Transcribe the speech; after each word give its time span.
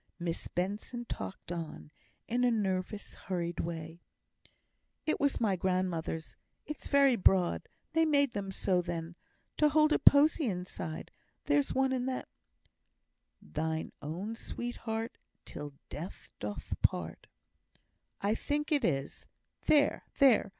Miss 0.17 0.47
Benson 0.47 1.05
talked 1.05 1.51
on, 1.51 1.91
in 2.27 2.43
a 2.43 2.49
nervous 2.49 3.13
hurried 3.13 3.59
way: 3.59 4.01
"It 5.05 5.19
was 5.19 5.39
my 5.39 5.55
grandmother's; 5.55 6.37
it's 6.65 6.87
very 6.87 7.15
broad; 7.15 7.69
they 7.93 8.03
made 8.03 8.33
them 8.33 8.49
so 8.49 8.81
then, 8.81 9.13
to 9.57 9.69
hold 9.69 9.93
a 9.93 9.99
posy 9.99 10.47
inside: 10.47 11.11
there's 11.45 11.75
one 11.75 11.93
in 11.93 12.07
that; 12.07 12.27
Thine 13.43 13.91
own 14.01 14.33
sweetheart 14.35 15.19
Till 15.45 15.75
death 15.89 16.31
doth 16.39 16.73
part, 16.81 17.27
I 18.21 18.33
think 18.33 18.71
it 18.71 18.83
is. 18.83 19.27
There, 19.65 20.05
there! 20.17 20.49